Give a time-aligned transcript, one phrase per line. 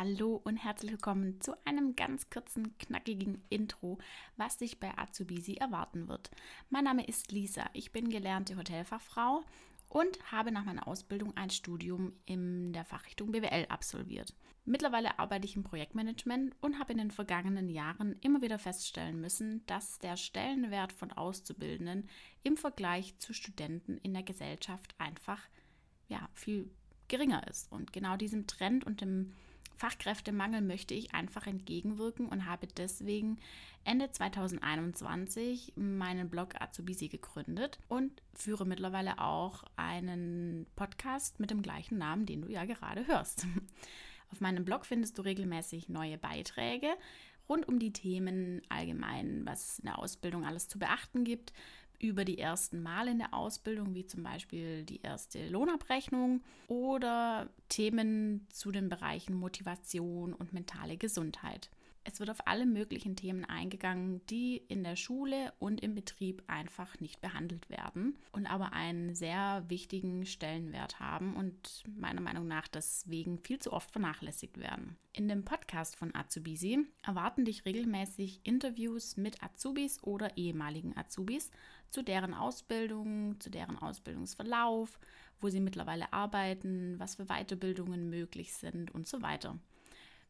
[0.00, 3.98] hallo und herzlich willkommen zu einem ganz kurzen, knackigen Intro,
[4.38, 6.30] was dich bei Azubisi erwarten wird.
[6.70, 9.44] Mein Name ist Lisa, ich bin gelernte Hotelfachfrau
[9.90, 14.32] und habe nach meiner Ausbildung ein Studium in der Fachrichtung BWL absolviert.
[14.64, 19.66] Mittlerweile arbeite ich im Projektmanagement und habe in den vergangenen Jahren immer wieder feststellen müssen,
[19.66, 22.08] dass der Stellenwert von Auszubildenden
[22.42, 25.42] im Vergleich zu Studenten in der Gesellschaft einfach
[26.08, 26.70] ja, viel
[27.08, 27.70] geringer ist.
[27.70, 29.34] Und genau diesem Trend und dem
[29.74, 33.38] Fachkräftemangel möchte ich einfach entgegenwirken und habe deswegen
[33.84, 41.96] Ende 2021 meinen Blog Azubisi gegründet und führe mittlerweile auch einen Podcast mit dem gleichen
[41.96, 43.46] Namen, den du ja gerade hörst.
[44.30, 46.88] Auf meinem Blog findest du regelmäßig neue Beiträge
[47.48, 51.52] rund um die Themen allgemein, was in der Ausbildung alles zu beachten gibt,
[52.00, 58.46] über die ersten Male in der Ausbildung, wie zum Beispiel die erste Lohnabrechnung oder Themen
[58.50, 61.70] zu den Bereichen Motivation und mentale Gesundheit.
[62.02, 66.98] Es wird auf alle möglichen Themen eingegangen, die in der Schule und im Betrieb einfach
[66.98, 73.38] nicht behandelt werden und aber einen sehr wichtigen Stellenwert haben und meiner Meinung nach deswegen
[73.38, 74.96] viel zu oft vernachlässigt werden.
[75.12, 81.50] In dem Podcast von Azubisi erwarten dich regelmäßig Interviews mit Azubis oder ehemaligen Azubis
[81.90, 84.98] zu deren Ausbildung, zu deren Ausbildungsverlauf,
[85.38, 89.58] wo sie mittlerweile arbeiten, was für Weiterbildungen möglich sind und so weiter.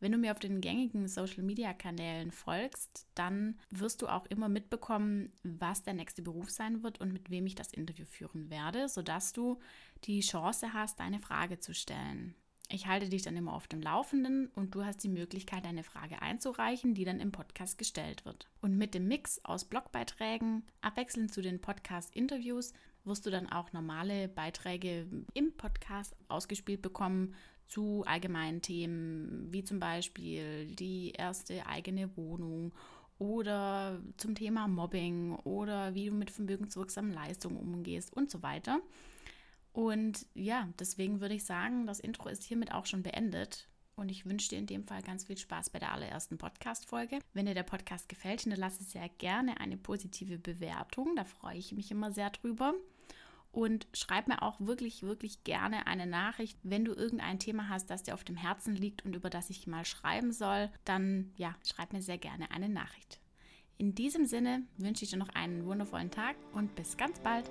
[0.00, 5.82] Wenn du mir auf den gängigen Social-Media-Kanälen folgst, dann wirst du auch immer mitbekommen, was
[5.82, 9.58] der nächste Beruf sein wird und mit wem ich das Interview führen werde, sodass du
[10.04, 12.36] die Chance hast, deine Frage zu stellen.
[12.70, 16.20] Ich halte dich dann immer auf dem Laufenden und du hast die Möglichkeit, deine Frage
[16.20, 18.50] einzureichen, die dann im Podcast gestellt wird.
[18.60, 24.28] Und mit dem Mix aus Blogbeiträgen, abwechselnd zu den Podcast-Interviews, wirst du dann auch normale
[24.28, 27.34] Beiträge im Podcast ausgespielt bekommen
[27.68, 32.72] zu allgemeinen Themen, wie zum Beispiel die erste eigene Wohnung
[33.18, 38.80] oder zum Thema Mobbing oder wie du mit vermögenswirksamen Leistungen umgehst und so weiter.
[39.72, 43.68] Und ja, deswegen würde ich sagen, das Intro ist hiermit auch schon beendet.
[43.96, 47.18] Und ich wünsche dir in dem Fall ganz viel Spaß bei der allerersten Podcast-Folge.
[47.34, 51.16] Wenn dir der Podcast gefällt, hinterlasse sehr gerne eine positive Bewertung.
[51.16, 52.74] Da freue ich mich immer sehr drüber.
[53.50, 58.02] Und schreib mir auch wirklich, wirklich gerne eine Nachricht, wenn du irgendein Thema hast, das
[58.02, 61.92] dir auf dem Herzen liegt und über das ich mal schreiben soll, dann ja, schreib
[61.92, 63.20] mir sehr gerne eine Nachricht.
[63.78, 67.50] In diesem Sinne wünsche ich dir noch einen wundervollen Tag und bis ganz bald.